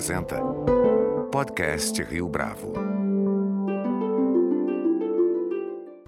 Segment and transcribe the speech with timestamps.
[0.00, 0.40] apresenta
[1.30, 2.72] Podcast Rio Bravo.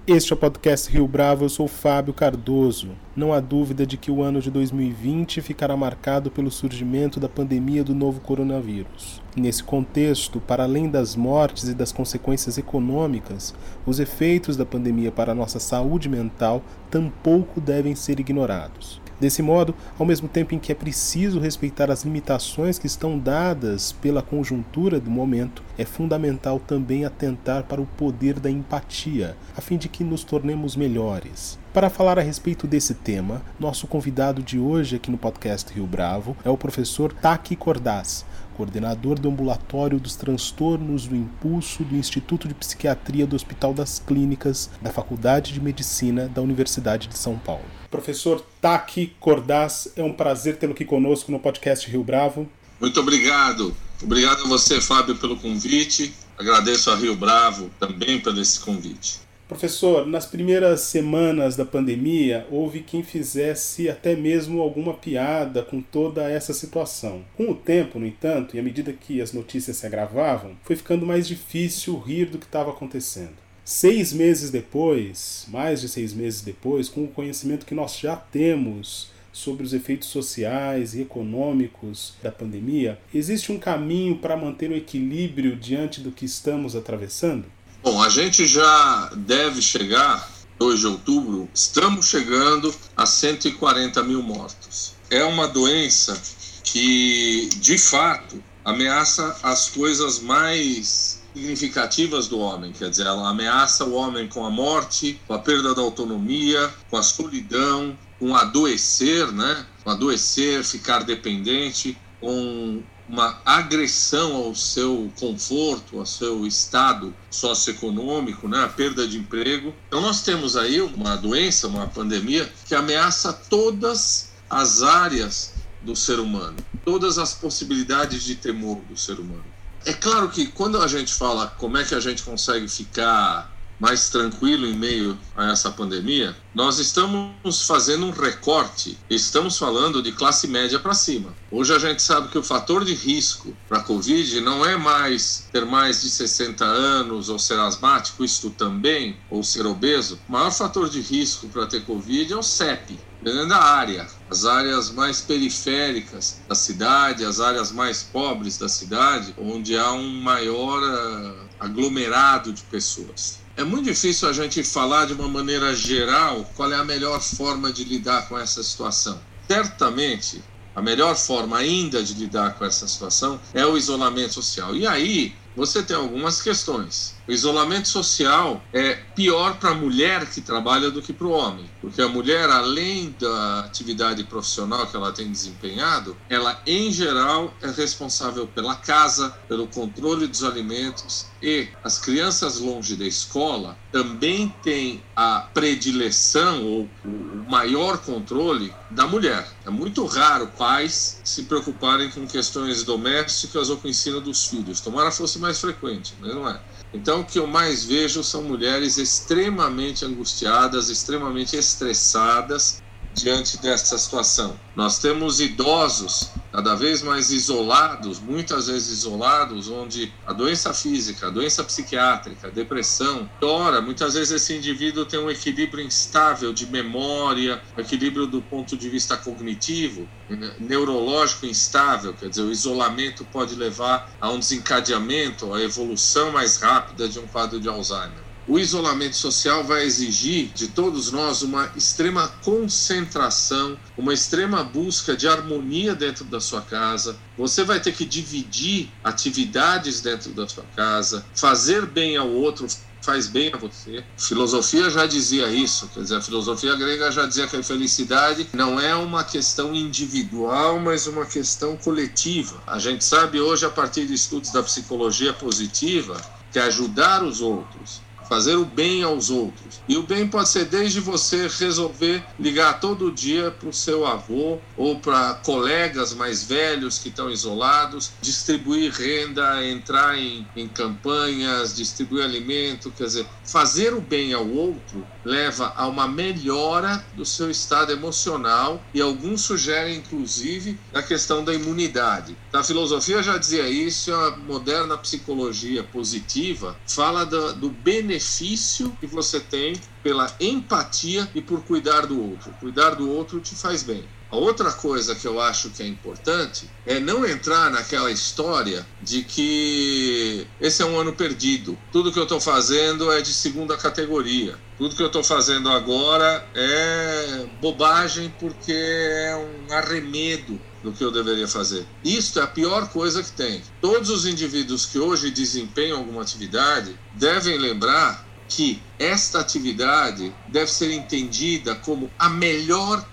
[0.07, 2.93] Este é o podcast Rio Bravo, eu sou Fábio Cardoso.
[3.15, 7.85] Não há dúvida de que o ano de 2020 ficará marcado pelo surgimento da pandemia
[7.85, 9.21] do novo coronavírus.
[9.37, 13.55] Nesse contexto, para além das mortes e das consequências econômicas,
[13.85, 19.02] os efeitos da pandemia para a nossa saúde mental tampouco devem ser ignorados.
[19.23, 23.93] Desse modo, ao mesmo tempo em que é preciso respeitar as limitações que estão dadas
[23.93, 29.77] pela conjuntura do momento, é fundamental também atentar para o poder da empatia, a fim
[29.77, 31.57] de que nos tornemos melhores.
[31.73, 36.37] Para falar a respeito desse tema, nosso convidado de hoje aqui no podcast Rio Bravo
[36.45, 38.27] é o professor Taki Cordaz,
[38.57, 44.69] coordenador do ambulatório dos transtornos do impulso do Instituto de Psiquiatria do Hospital das Clínicas
[44.83, 47.82] da Faculdade de Medicina da Universidade de São Paulo.
[47.93, 52.49] Professor Taki Cordaz, é um prazer tê-lo aqui conosco no podcast Rio Bravo.
[52.81, 53.77] Muito obrigado.
[54.03, 56.11] Obrigado a você, Fábio, pelo convite.
[56.39, 59.21] Agradeço a Rio Bravo também pelo esse convite.
[59.47, 66.23] Professor, nas primeiras semanas da pandemia, houve quem fizesse até mesmo alguma piada com toda
[66.23, 67.23] essa situação.
[67.37, 71.05] Com o tempo, no entanto, e à medida que as notícias se agravavam, foi ficando
[71.05, 73.42] mais difícil rir do que estava acontecendo.
[73.65, 79.13] Seis meses depois, mais de seis meses depois, com o conhecimento que nós já temos
[79.33, 85.55] sobre os efeitos sociais e econômicos da pandemia, existe um caminho para manter o equilíbrio
[85.55, 87.45] diante do que estamos atravessando?
[87.83, 94.95] Bom, a gente já deve chegar, 2 de outubro, estamos chegando a 140 mil mortos.
[95.09, 96.21] É uma doença
[96.65, 103.95] que, de fato, ameaça as coisas mais significativas do homem, quer dizer, ela ameaça o
[103.95, 109.67] homem com a morte, com a perda da autonomia, com a solidão, com adoecer, né?
[109.83, 118.65] Com adoecer, ficar dependente, com uma agressão ao seu conforto, ao seu estado socioeconômico, né?
[118.65, 119.75] a perda de emprego.
[119.89, 126.21] Então nós temos aí uma doença, uma pandemia que ameaça todas as áreas do ser
[126.21, 129.52] humano, todas as possibilidades de temor do ser humano.
[129.85, 133.52] É claro que quando a gente fala como é que a gente consegue ficar
[133.83, 140.13] mais tranquilo em meio a essa pandemia, nós estamos fazendo um recorte, estamos falando de
[140.13, 141.35] classe média para cima.
[141.51, 145.49] Hoje a gente sabe que o fator de risco para a Covid não é mais
[145.51, 150.17] ter mais de 60 anos ou ser asmático, isto também, ou ser obeso.
[150.29, 154.07] O maior fator de risco para ter Covid é o CEP, dependendo da área.
[154.31, 160.23] As áreas mais periféricas da cidade, as áreas mais pobres da cidade, onde há um
[160.23, 163.42] maior uh, aglomerado de pessoas.
[163.63, 167.73] É muito difícil a gente falar de uma maneira geral qual é a melhor forma
[167.73, 169.21] de lidar com essa situação.
[169.49, 170.43] Certamente,
[170.75, 174.75] a melhor forma ainda de lidar com essa situação é o isolamento social.
[174.75, 177.15] E aí, você tem algumas questões.
[177.27, 181.71] O isolamento social é pior para a mulher que trabalha do que para o homem,
[181.81, 187.71] porque a mulher, além da atividade profissional que ela tem desempenhado, ela em geral é
[187.71, 195.03] responsável pela casa, pelo controle dos alimentos e as crianças longe da escola também têm
[195.15, 199.47] a predileção ou o maior controle da mulher.
[199.65, 204.81] É muito raro pais se preocuparem com questões domésticas ou com o ensino dos filhos.
[204.81, 206.61] Tomara fosse mais frequente, mas não é.
[206.95, 212.83] Então, o que eu mais vejo são mulheres extremamente angustiadas, extremamente estressadas
[213.15, 214.59] diante dessa situação.
[214.77, 221.31] Nós temos idosos cada vez mais isolados, muitas vezes isolados, onde a doença física, a
[221.31, 227.63] doença psiquiátrica, a depressão, ora, muitas vezes esse indivíduo tem um equilíbrio instável de memória,
[227.77, 230.11] equilíbrio do ponto de vista cognitivo,
[230.59, 237.09] neurológico instável, quer dizer, o isolamento pode levar a um desencadeamento, a evolução mais rápida
[237.09, 238.22] de um quadro de Alzheimer.
[238.47, 245.29] O isolamento social vai exigir de todos nós uma extrema concentração, uma extrema busca de
[245.29, 247.17] harmonia dentro da sua casa.
[247.39, 252.67] Você vai ter que dividir atividades dentro da sua casa, fazer bem ao outro,
[253.01, 254.05] faz bem a você.
[254.17, 258.81] Filosofia já dizia isso, quer dizer, a filosofia grega já dizia que a felicidade não
[258.81, 262.61] é uma questão individual, mas uma questão coletiva.
[262.67, 268.03] A gente sabe hoje, a partir de estudos da psicologia positiva, que ajudar os outros
[268.33, 269.81] fazer o bem aos outros.
[269.87, 274.59] E o bem pode ser desde você resolver ligar todo dia para o seu avô
[274.75, 282.25] ou para colegas mais velhos que estão isolados, distribuir renda, entrar em, em campanhas, distribuir
[282.25, 287.93] alimento, quer dizer, fazer o bem ao outro leva a uma melhora do seu estado
[287.93, 292.37] emocional e alguns sugerem, inclusive, a questão da imunidade.
[292.53, 299.41] A filosofia já dizia isso, a moderna psicologia positiva fala do, do benefício que você
[299.41, 302.53] tem pela empatia e por cuidar do outro.
[302.61, 304.05] Cuidar do outro te faz bem.
[304.33, 309.23] A outra coisa que eu acho que é importante é não entrar naquela história de
[309.23, 311.79] que esse é um ano perdido.
[311.93, 314.59] Tudo que eu estou fazendo é de segunda categoria.
[314.79, 321.13] Tudo que eu estou fazendo agora é bobagem porque é um arremedo do que eu
[321.13, 321.87] deveria fazer.
[322.03, 323.63] Isto é a pior coisa que tem.
[323.83, 330.91] Todos os indivíduos que hoje desempenham alguma atividade devem lembrar que esta atividade deve ser
[330.91, 333.09] entendida como a melhor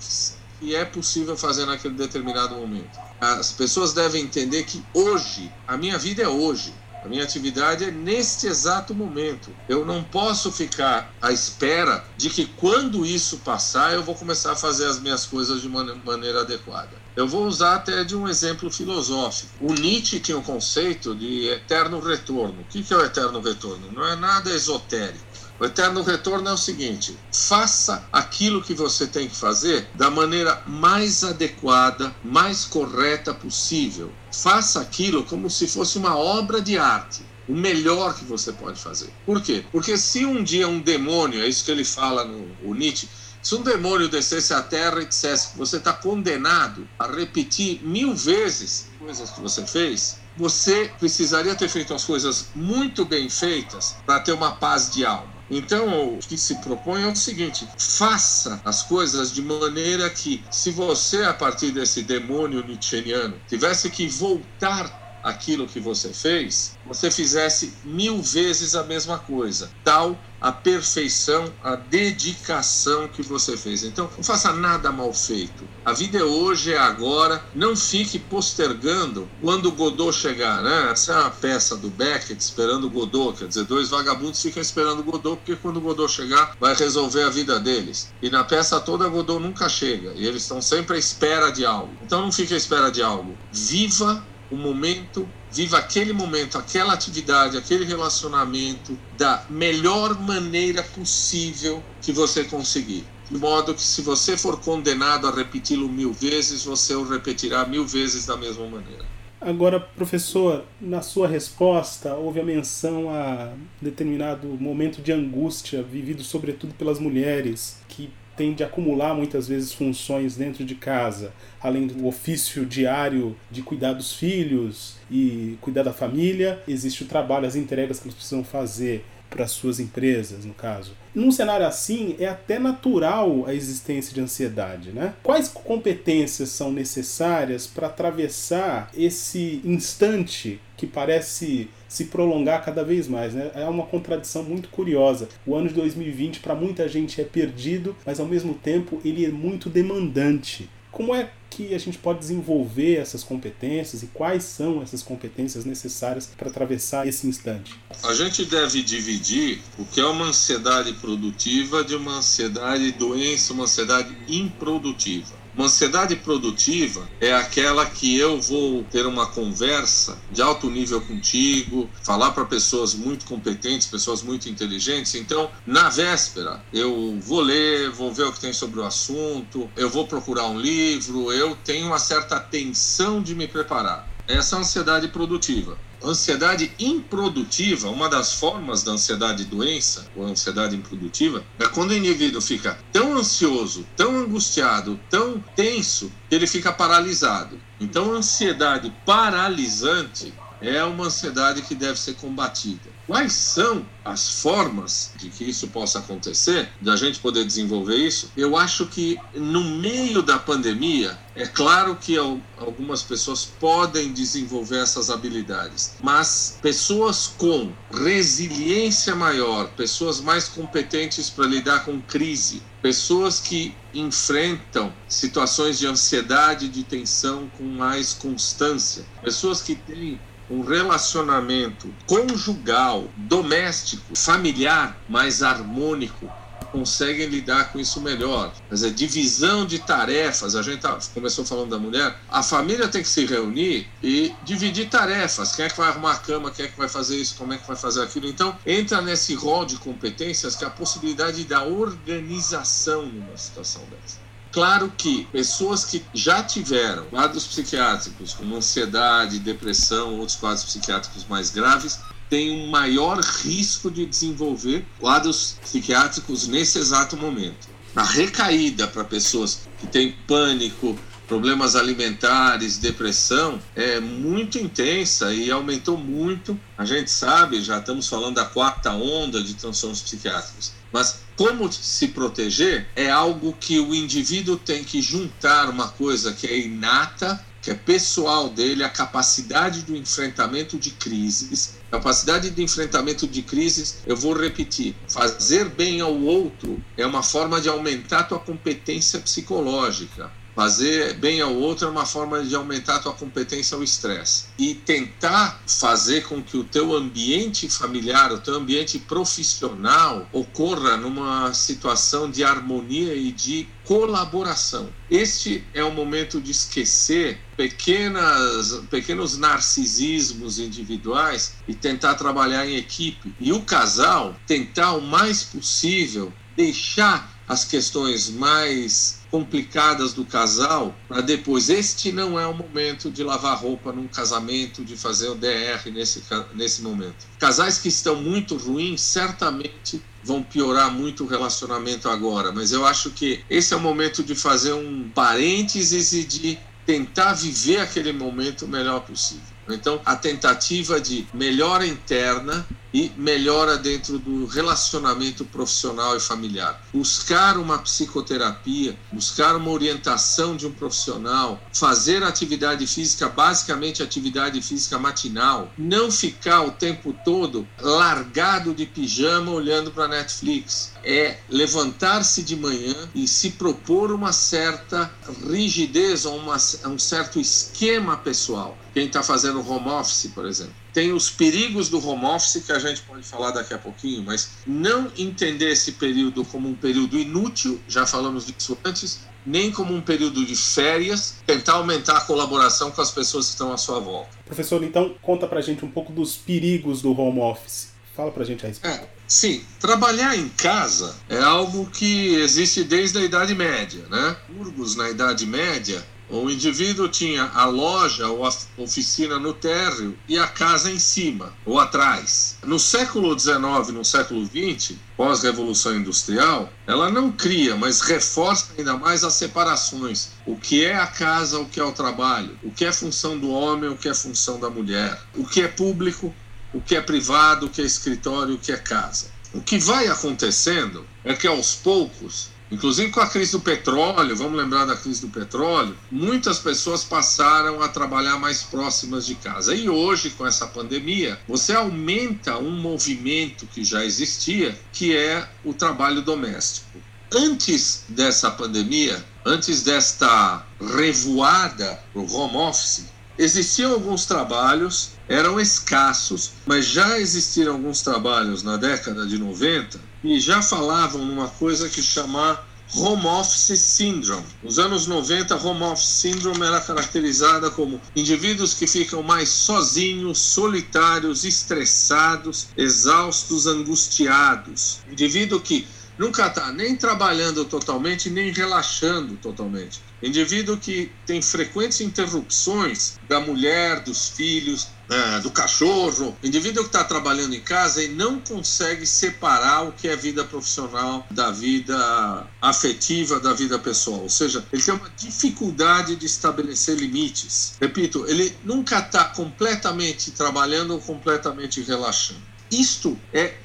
[0.59, 2.99] que é possível fazer naquele determinado momento.
[3.19, 6.73] As pessoas devem entender que hoje, a minha vida é hoje.
[7.01, 9.55] A minha atividade é neste exato momento.
[9.67, 14.55] Eu não posso ficar à espera de que quando isso passar eu vou começar a
[14.55, 17.01] fazer as minhas coisas de maneira adequada.
[17.15, 19.53] Eu vou usar até de um exemplo filosófico.
[19.59, 22.61] O Nietzsche tinha o um conceito de eterno retorno.
[22.61, 23.91] O que é o eterno retorno?
[23.91, 25.28] Não é nada esotérico.
[25.59, 30.63] O eterno retorno é o seguinte: faça aquilo que você tem que fazer da maneira
[30.65, 34.11] mais adequada, mais correta possível.
[34.31, 39.11] Faça aquilo como se fosse uma obra de arte o melhor que você pode fazer.
[39.25, 39.65] Por quê?
[39.71, 43.09] Porque se um dia um demônio, é isso que ele fala no Nietzsche,
[43.41, 48.13] se um demônio descesse à terra e dissesse que você está condenado a repetir mil
[48.13, 54.19] vezes coisas que você fez, você precisaria ter feito as coisas muito bem feitas para
[54.19, 55.38] ter uma paz de alma.
[55.49, 60.71] Então, o que se propõe é o seguinte: faça as coisas de maneira que, se
[60.71, 67.73] você, a partir desse demônio nietzscheano, tivesse que voltar aquilo que você fez, você fizesse
[67.83, 69.69] mil vezes a mesma coisa.
[69.83, 73.83] Tal a perfeição, a dedicação que você fez.
[73.83, 75.67] Então, não faça nada mal feito.
[75.83, 77.43] A vida é hoje, é agora.
[77.53, 80.61] Não fique postergando quando o Godot chegar.
[80.63, 80.91] Né?
[80.91, 83.37] Essa é uma peça do Beckett, esperando o Godot.
[83.37, 87.23] Quer dizer, dois vagabundos ficam esperando o Godot, porque quando o Godot chegar, vai resolver
[87.23, 88.13] a vida deles.
[88.21, 90.13] E na peça toda, Godot nunca chega.
[90.15, 91.93] E eles estão sempre à espera de algo.
[92.01, 93.37] Então, não fique à espera de algo.
[93.51, 102.11] Viva o momento, viva aquele momento, aquela atividade, aquele relacionamento da melhor maneira possível que
[102.11, 103.05] você conseguir.
[103.29, 107.85] De modo que, se você for condenado a repeti-lo mil vezes, você o repetirá mil
[107.85, 109.05] vezes da mesma maneira.
[109.39, 116.73] Agora, professor, na sua resposta, houve a menção a determinado momento de angústia vivido, sobretudo,
[116.73, 118.09] pelas mulheres que
[118.39, 123.91] tem de acumular muitas vezes funções dentro de casa, além do ofício diário de cuidar
[123.91, 129.03] dos filhos e cuidar da família, existe o trabalho, as entregas que eles precisam fazer
[129.29, 130.93] para suas empresas, no caso.
[131.13, 135.13] Num cenário assim, é até natural a existência de ansiedade, né?
[135.23, 143.33] Quais competências são necessárias para atravessar esse instante que parece se prolongar cada vez mais.
[143.33, 143.51] Né?
[143.53, 145.27] É uma contradição muito curiosa.
[145.45, 149.29] O ano de 2020 para muita gente é perdido, mas ao mesmo tempo ele é
[149.29, 150.69] muito demandante.
[150.99, 156.27] Como é que a gente pode desenvolver essas competências e quais são essas competências necessárias
[156.27, 157.73] para atravessar esse instante?
[158.03, 163.63] A gente deve dividir o que é uma ansiedade produtiva de uma ansiedade doença, uma
[163.63, 165.38] ansiedade improdutiva.
[165.59, 171.91] Uma ansiedade produtiva é aquela que eu vou ter uma conversa de alto nível contigo,
[172.01, 175.15] falar para pessoas muito competentes, pessoas muito inteligentes.
[175.15, 179.89] Então, na véspera, eu vou ler, vou ver o que tem sobre o assunto, eu
[179.89, 184.09] vou procurar um livro, eu tenho uma certa atenção de me preparar.
[184.29, 185.77] Essa é a ansiedade produtiva.
[186.01, 192.41] Ansiedade improdutiva, uma das formas da ansiedade doença, ou ansiedade improdutiva, é quando o indivíduo
[192.41, 197.59] fica tão ansioso, tão angustiado, tão tenso, que ele fica paralisado.
[197.79, 202.98] Então, ansiedade paralisante é uma ansiedade que deve ser combatida.
[203.09, 208.31] Quais são as formas de que isso possa acontecer, da gente poder desenvolver isso?
[208.37, 212.15] Eu acho que no meio da pandemia, é claro que
[212.55, 221.47] algumas pessoas podem desenvolver essas habilidades, mas pessoas com resiliência maior, pessoas mais competentes para
[221.47, 229.63] lidar com crise, pessoas que enfrentam situações de ansiedade, de tensão com mais constância, pessoas
[229.63, 236.29] que têm um relacionamento conjugal, doméstico, familiar mais harmônico,
[236.71, 238.53] conseguem lidar com isso melhor.
[238.69, 240.55] Mas é divisão de tarefas.
[240.55, 242.15] A gente tá, começou falando da mulher.
[242.29, 245.55] A família tem que se reunir e dividir tarefas.
[245.55, 246.51] Quem é que vai arrumar a cama?
[246.51, 247.35] Quem é que vai fazer isso?
[247.37, 248.27] Como é que vai fazer aquilo?
[248.27, 254.28] Então, entra nesse rol de competências que é a possibilidade da organização numa situação dessa.
[254.51, 261.51] Claro que pessoas que já tiveram quadros psiquiátricos, como ansiedade, depressão, outros quadros psiquiátricos mais
[261.51, 267.67] graves, têm um maior risco de desenvolver quadros psiquiátricos nesse exato momento.
[267.95, 275.95] A recaída para pessoas que têm pânico, problemas alimentares, depressão, é muito intensa e aumentou
[275.95, 276.59] muito.
[276.77, 280.78] A gente sabe, já estamos falando da quarta onda de transtornos psiquiátricos.
[280.91, 286.47] Mas como se proteger é algo que o indivíduo tem que juntar uma coisa que
[286.47, 291.77] é inata, que é pessoal dele, a capacidade do enfrentamento de crises.
[291.91, 297.59] Capacidade de enfrentamento de crises, eu vou repetir, fazer bem ao outro é uma forma
[297.59, 300.31] de aumentar a tua competência psicológica.
[300.59, 304.47] Fazer bem ao outro é uma forma de aumentar a tua competência ao estresse.
[304.57, 311.53] E tentar fazer com que o teu ambiente familiar, o teu ambiente profissional ocorra numa
[311.53, 314.89] situação de harmonia e de colaboração.
[315.09, 323.33] Este é o momento de esquecer pequenas, pequenos narcisismos individuais e tentar trabalhar em equipe.
[323.39, 331.21] E o casal tentar o mais possível deixar as questões mais complicadas do casal para
[331.21, 331.69] depois.
[331.69, 336.23] Este não é o momento de lavar roupa num casamento, de fazer o DR nesse,
[336.53, 337.27] nesse momento.
[337.37, 343.11] Casais que estão muito ruins certamente vão piorar muito o relacionamento agora, mas eu acho
[343.11, 348.65] que esse é o momento de fazer um parênteses e de tentar viver aquele momento
[348.65, 349.43] o melhor possível.
[349.69, 356.81] Então, a tentativa de melhora interna e melhora dentro do relacionamento profissional e familiar.
[356.93, 364.97] Buscar uma psicoterapia, buscar uma orientação de um profissional, fazer atividade física, basicamente atividade física
[364.97, 370.93] matinal, não ficar o tempo todo largado de pijama olhando para Netflix.
[371.03, 375.11] É levantar-se de manhã e se propor uma certa
[375.49, 378.77] rigidez ou uma, um certo esquema pessoal.
[378.93, 382.79] Quem está fazendo home office, por exemplo tem os perigos do home office que a
[382.79, 387.79] gente pode falar daqui a pouquinho, mas não entender esse período como um período inútil,
[387.87, 393.01] já falamos disso antes, nem como um período de férias, tentar aumentar a colaboração com
[393.01, 394.29] as pessoas que estão à sua volta.
[394.45, 397.89] Professor, então conta pra gente um pouco dos perigos do home office.
[398.15, 399.01] Fala pra gente a respeito.
[399.01, 404.35] É, sim, trabalhar em casa é algo que existe desde a Idade Média, né?
[404.49, 410.37] Burgos na Idade Média o indivíduo tinha a loja ou a oficina no térreo e
[410.37, 412.57] a casa em cima ou atrás.
[412.63, 419.23] No século XIX, no século XX, pós-revolução industrial, ela não cria, mas reforça ainda mais
[419.23, 420.29] as separações.
[420.45, 423.49] O que é a casa, o que é o trabalho, o que é função do
[423.49, 426.33] homem, o que é função da mulher, o que é público,
[426.73, 429.31] o que é privado, o que é escritório, o que é casa.
[429.51, 434.57] O que vai acontecendo é que aos poucos Inclusive com a crise do petróleo, vamos
[434.57, 439.73] lembrar da crise do petróleo, muitas pessoas passaram a trabalhar mais próximas de casa.
[439.73, 445.73] E hoje, com essa pandemia, você aumenta um movimento que já existia, que é o
[445.73, 446.99] trabalho doméstico.
[447.31, 453.05] Antes dessa pandemia, antes desta revoada para o home office,
[453.39, 460.39] existiam alguns trabalhos, eram escassos, mas já existiram alguns trabalhos na década de 90 e
[460.39, 464.45] já falavam numa coisa que chamar Home Office Syndrome.
[464.63, 471.43] Nos anos 90, Home Office Syndrome era caracterizada como indivíduos que ficam mais sozinhos, solitários,
[471.43, 474.99] estressados, exaustos, angustiados.
[475.09, 475.87] Indivíduo que
[476.19, 480.01] nunca está nem trabalhando totalmente, nem relaxando totalmente.
[480.21, 486.37] Indivíduo que tem frequentes interrupções da mulher, dos filhos, é, do cachorro.
[486.43, 491.25] Indivíduo que está trabalhando em casa e não consegue separar o que é vida profissional
[491.31, 494.19] da vida afetiva, da vida pessoal.
[494.19, 497.75] Ou seja, ele tem uma dificuldade de estabelecer limites.
[497.79, 502.41] Repito, ele nunca está completamente trabalhando ou completamente relaxando.
[502.69, 503.55] Isto é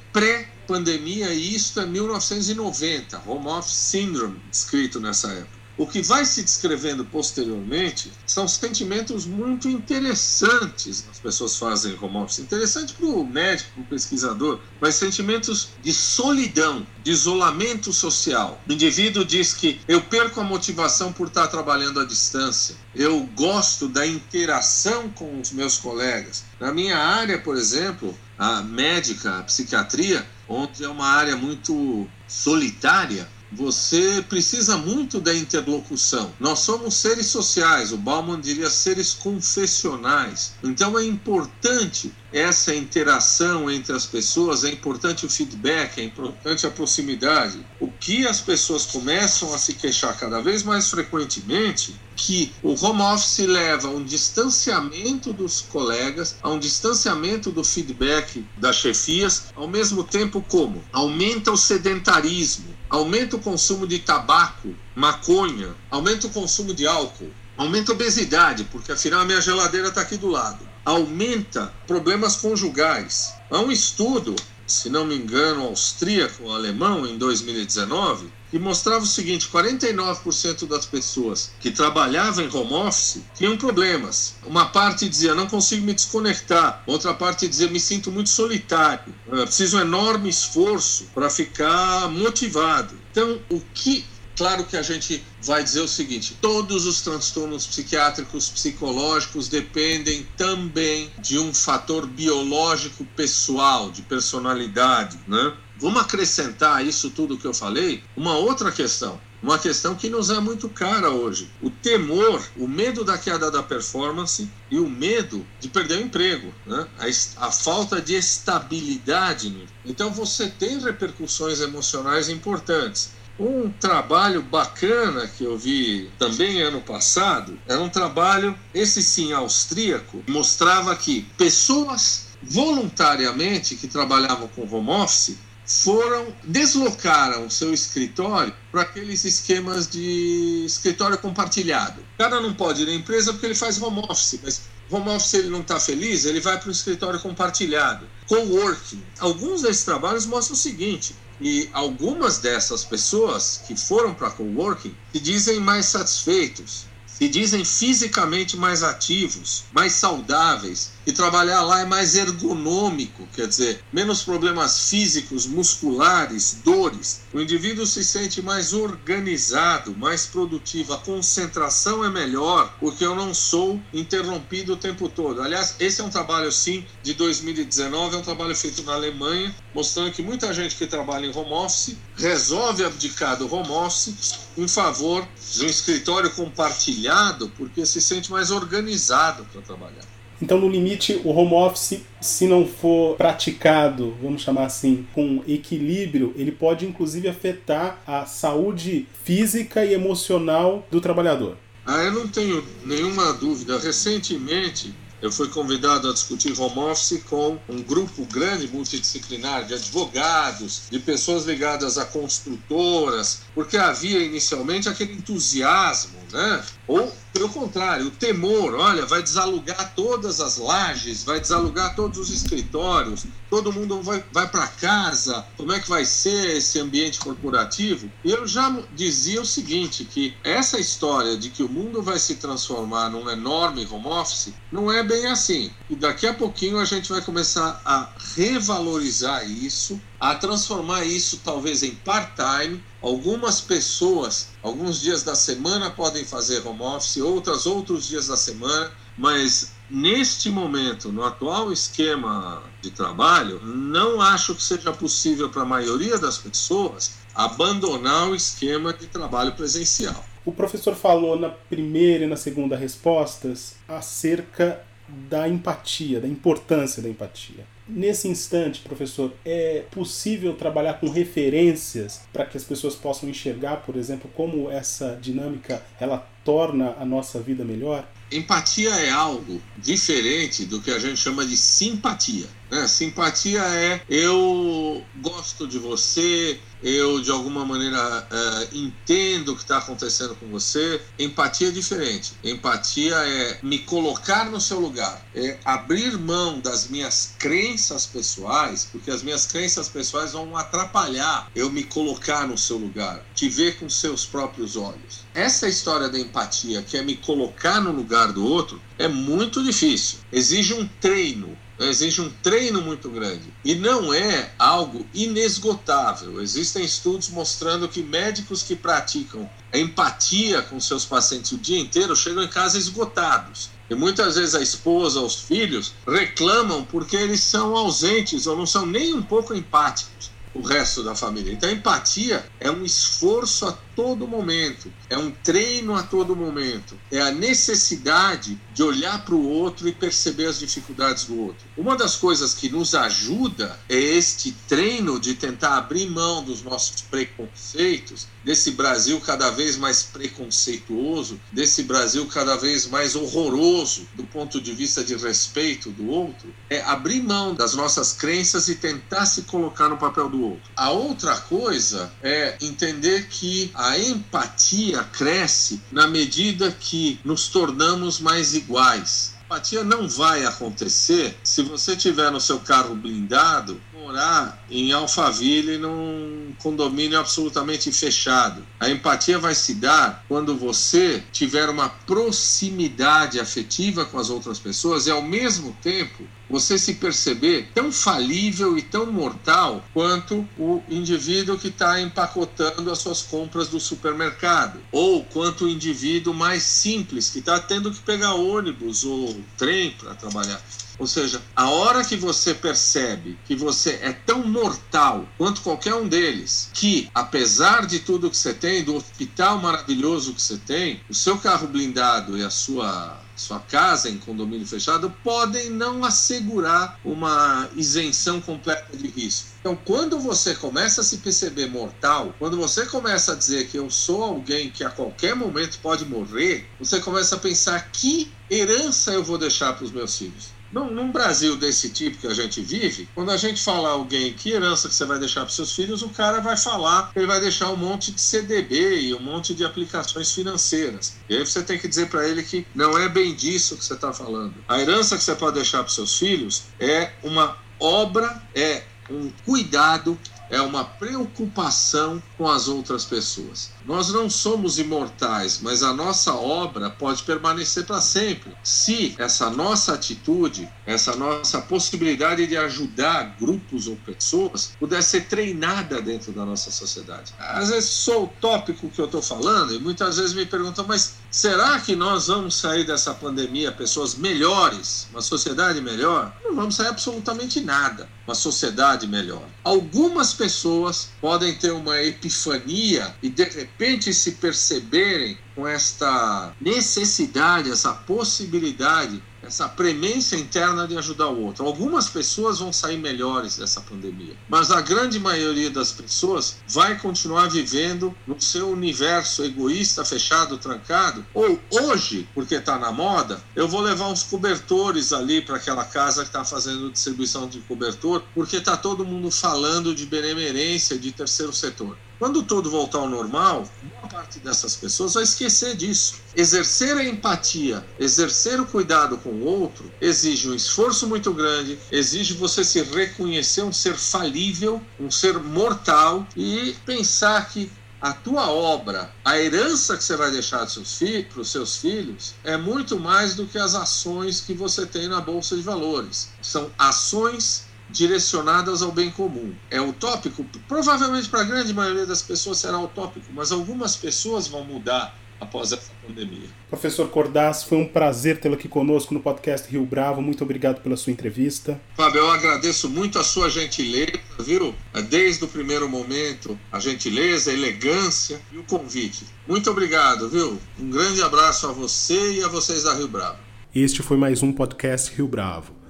[0.65, 5.65] pré-pandemia e isto é 1990, Home Office Syndrome, escrito nessa época.
[5.77, 12.39] O que vai se descrevendo posteriormente são sentimentos muito interessantes as pessoas fazem home office.
[12.39, 18.61] Interessante para o médico, para o pesquisador, mas sentimentos de solidão, de isolamento social.
[18.69, 23.89] O indivíduo diz que eu perco a motivação por estar trabalhando à distância, eu gosto
[23.89, 26.45] da interação com os meus colegas.
[26.57, 33.27] Na minha área, por exemplo, a médica, a psiquiatria, onde é uma área muito solitária,
[33.51, 36.31] você precisa muito da interlocução.
[36.39, 40.53] Nós somos seres sociais, o Bauman diria seres confessionais.
[40.63, 46.69] Então é importante essa interação entre as pessoas, é importante o feedback, é importante a
[46.69, 47.65] proximidade.
[47.79, 53.01] O que as pessoas começam a se queixar cada vez mais frequentemente que o home
[53.01, 59.67] office leva a um distanciamento dos colegas, a um distanciamento do feedback das chefias, ao
[59.67, 66.73] mesmo tempo como aumenta o sedentarismo, aumenta o consumo de tabaco, maconha, aumenta o consumo
[66.73, 71.73] de álcool, aumenta a obesidade, porque afinal a minha geladeira está aqui do lado, aumenta
[71.87, 73.33] problemas conjugais.
[73.49, 74.35] Há um estudo,
[74.67, 81.51] se não me engano, austríaco, alemão, em 2019, que mostrava o seguinte: 49% das pessoas
[81.59, 84.35] que trabalhavam em home office tinham problemas.
[84.45, 89.77] Uma parte dizia não consigo me desconectar, outra parte dizia me sinto muito solitário, preciso
[89.77, 92.95] de um enorme esforço para ficar motivado.
[93.11, 98.49] Então, o que Claro que a gente vai dizer o seguinte: todos os transtornos psiquiátricos,
[98.49, 105.53] psicológicos dependem também de um fator biológico pessoal, de personalidade, né?
[105.77, 110.39] Vamos acrescentar isso tudo que eu falei, uma outra questão, uma questão que nos é
[110.39, 111.51] muito cara hoje.
[111.61, 116.53] O temor, o medo da queda da performance e o medo de perder o emprego,
[116.65, 116.87] né?
[116.97, 119.67] a, a falta de estabilidade.
[119.85, 123.11] Então você tem repercussões emocionais importantes.
[123.37, 130.23] Um trabalho bacana que eu vi também ano passado era um trabalho, esse sim austríaco,
[130.27, 139.25] mostrava que pessoas voluntariamente que trabalhavam com home office foram deslocaram seu escritório para aqueles
[139.25, 142.01] esquemas de escritório compartilhado.
[142.01, 145.33] O cara não pode ir na empresa porque ele faz home office, mas home office
[145.33, 148.07] ele não está feliz, ele vai para o escritório compartilhado.
[148.27, 149.03] Coworking.
[149.19, 155.19] Alguns desses trabalhos mostram o seguinte: e algumas dessas pessoas que foram para coworking se
[155.19, 162.15] dizem mais satisfeitos, se dizem fisicamente mais ativos, mais saudáveis, e trabalhar lá é mais
[162.15, 167.25] ergonômico, quer dizer, menos problemas físicos, musculares, dores.
[167.33, 173.33] O indivíduo se sente mais organizado, mais produtivo, a concentração é melhor, porque eu não
[173.33, 175.41] sou interrompido o tempo todo.
[175.41, 180.11] Aliás, esse é um trabalho, sim, de 2019, é um trabalho feito na Alemanha, mostrando
[180.11, 185.27] que muita gente que trabalha em home office resolve abdicar do home office em favor
[185.53, 190.14] de um escritório compartilhado, porque se sente mais organizado para trabalhar.
[190.41, 196.33] Então, no limite, o home office, se não for praticado, vamos chamar assim, com equilíbrio,
[196.35, 201.57] ele pode inclusive afetar a saúde física e emocional do trabalhador.
[201.85, 203.79] Ah, eu não tenho nenhuma dúvida.
[203.79, 210.83] Recentemente, eu fui convidado a discutir home office com um grupo grande multidisciplinar de advogados,
[210.91, 216.63] de pessoas ligadas a construtoras, porque havia inicialmente aquele entusiasmo, né?
[216.87, 222.29] Ou pelo contrário, o temor, olha, vai desalugar todas as lajes, vai desalugar todos os
[222.29, 228.09] escritórios, todo mundo vai, vai para casa, como é que vai ser esse ambiente corporativo?
[228.23, 233.09] Eu já dizia o seguinte, que essa história de que o mundo vai se transformar
[233.09, 235.69] num enorme home office, não é bem assim.
[235.89, 241.83] E daqui a pouquinho a gente vai começar a revalorizar isso, a transformar isso talvez
[241.83, 242.81] em part-time.
[243.05, 248.91] Algumas pessoas, alguns dias da semana podem fazer home office, outras outros dias da semana,
[249.15, 255.65] mas neste momento, no atual esquema de trabalho, não acho que seja possível para a
[255.65, 260.25] maioria das pessoas abandonar o esquema de trabalho presencial.
[260.43, 267.09] O professor falou na primeira e na segunda respostas acerca da empatia, da importância da
[267.09, 267.67] empatia.
[267.87, 273.95] Nesse instante, professor, é possível trabalhar com referências para que as pessoas possam enxergar, por
[273.95, 278.07] exemplo, como essa dinâmica ela torna a nossa vida melhor?
[278.31, 282.47] Empatia é algo diferente do que a gente chama de simpatia.
[282.75, 282.87] Né?
[282.87, 289.77] Simpatia é eu gosto de você, eu de alguma maneira uh, entendo o que está
[289.77, 291.01] acontecendo com você.
[291.17, 292.33] Empatia é diferente.
[292.43, 299.09] Empatia é me colocar no seu lugar, é abrir mão das minhas crenças pessoais, porque
[299.09, 303.89] as minhas crenças pessoais vão atrapalhar eu me colocar no seu lugar, te ver com
[303.89, 305.25] seus próprios olhos.
[305.33, 310.19] Essa história da empatia, que é me colocar no lugar do outro, é muito difícil.
[310.31, 313.53] Exige um treino, exige um treino muito grande.
[313.63, 316.41] E não é algo inesgotável.
[316.41, 322.43] Existem estudos mostrando que médicos que praticam empatia com seus pacientes o dia inteiro chegam
[322.43, 323.69] em casa esgotados.
[323.89, 328.85] E muitas vezes a esposa, os filhos reclamam porque eles são ausentes ou não são
[328.85, 330.31] nem um pouco empáticos.
[330.55, 331.51] O resto da família.
[331.51, 337.21] Então, empatia é um esforço a todo momento, é um treino a todo momento, é
[337.21, 341.65] a necessidade de olhar para o outro e perceber as dificuldades do outro.
[341.77, 347.01] Uma das coisas que nos ajuda é este treino de tentar abrir mão dos nossos
[347.01, 354.61] preconceitos, desse Brasil cada vez mais preconceituoso, desse Brasil cada vez mais horroroso do ponto
[354.61, 359.43] de vista de respeito do outro, é abrir mão das nossas crenças e tentar se
[359.43, 360.44] colocar no papel do outro.
[360.75, 368.53] A outra coisa é entender que a empatia cresce na medida que nos tornamos mais
[368.53, 369.35] iguais.
[369.45, 376.53] Empatia não vai acontecer se você tiver no seu carro blindado morar em Alphaville num
[376.59, 378.65] condomínio absolutamente fechado.
[378.79, 385.07] A empatia vai se dar quando você tiver uma proximidade afetiva com as outras pessoas
[385.07, 391.57] e ao mesmo tempo você se perceber tão falível e tão mortal quanto o indivíduo
[391.57, 397.39] que está empacotando as suas compras do supermercado, ou quanto o indivíduo mais simples que
[397.39, 400.61] está tendo que pegar ônibus ou trem para trabalhar.
[400.97, 406.07] Ou seja, a hora que você percebe que você é tão mortal quanto qualquer um
[406.07, 411.13] deles, que apesar de tudo que você tem, do hospital maravilhoso que você tem, o
[411.13, 417.69] seu carro blindado e a sua sua casa em condomínio fechado podem não assegurar uma
[417.75, 419.49] isenção completa de risco.
[419.59, 423.89] Então, quando você começa a se perceber mortal, quando você começa a dizer que eu
[423.89, 429.23] sou alguém que a qualquer momento pode morrer, você começa a pensar que herança eu
[429.23, 430.54] vou deixar para os meus filhos.
[430.75, 434.51] Num, num, Brasil desse tipo que a gente vive, quando a gente fala alguém que
[434.51, 437.69] herança que você vai deixar para seus filhos, o cara vai falar ele vai deixar
[437.69, 441.15] um monte de CDB e um monte de aplicações financeiras.
[441.29, 443.93] E aí você tem que dizer para ele que não é bem disso que você
[443.93, 444.53] está falando.
[444.67, 450.19] A herança que você pode deixar para seus filhos é uma obra, é um cuidado,
[450.49, 453.71] é uma preocupação com as outras pessoas.
[453.85, 458.55] Nós não somos imortais, mas a nossa obra pode permanecer para sempre.
[458.63, 466.01] Se essa nossa atitude, essa nossa possibilidade de ajudar grupos ou pessoas puder ser treinada
[466.01, 467.33] dentro da nossa sociedade.
[467.37, 471.24] Às vezes sou o tópico que eu estou falando e muitas vezes me perguntam, mas
[471.35, 476.33] será que nós vamos sair dessa pandemia pessoas melhores, uma sociedade melhor?
[476.41, 479.43] Não vamos sair absolutamente nada, uma sociedade melhor.
[479.61, 487.91] Algumas pessoas podem ter uma epifania e de repente se perceberem com esta necessidade, essa
[487.93, 491.65] possibilidade essa premência interna de ajudar o outro.
[491.65, 497.49] Algumas pessoas vão sair melhores dessa pandemia, mas a grande maioria das pessoas vai continuar
[497.49, 501.25] vivendo no seu universo egoísta, fechado, trancado.
[501.33, 506.21] Ou hoje, porque está na moda, eu vou levar uns cobertores ali para aquela casa
[506.21, 511.53] que está fazendo distribuição de cobertor, porque está todo mundo falando de benemerência, de terceiro
[511.53, 511.97] setor.
[512.17, 516.15] Quando tudo voltar ao normal, boa parte dessas pessoas vai esquecer disso.
[516.35, 522.33] Exercer a empatia, exercer o cuidado com o outro, exige um esforço muito grande, exige
[522.33, 529.11] você se reconhecer um ser falível, um ser mortal e pensar que a tua obra,
[529.23, 533.57] a herança que você vai deixar para os seus filhos, é muito mais do que
[533.57, 536.29] as ações que você tem na Bolsa de Valores.
[536.41, 539.53] São ações direcionadas ao bem comum.
[539.71, 540.45] É utópico?
[540.67, 545.71] Provavelmente para a grande maioria das pessoas será utópico, mas algumas pessoas vão mudar após
[545.71, 546.47] essa pandemia.
[546.69, 550.21] Professor Cordaz, foi um prazer tê-lo aqui conosco no podcast Rio Bravo.
[550.21, 551.79] Muito obrigado pela sua entrevista.
[551.95, 554.73] Fábio, eu agradeço muito a sua gentileza, viu?
[555.09, 559.25] Desde o primeiro momento, a gentileza, a elegância e o convite.
[559.47, 560.57] Muito obrigado, viu?
[560.79, 563.37] Um grande abraço a você e a vocês da Rio Bravo.
[563.73, 565.84] Este foi mais um podcast Rio Bravo.